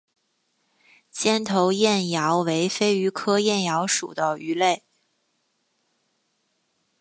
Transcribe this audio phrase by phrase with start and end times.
[1.11, 4.83] 尖头燕鳐为飞鱼科燕鳐属的鱼类。